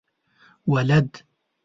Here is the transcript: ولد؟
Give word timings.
ولد؟ 0.67 1.15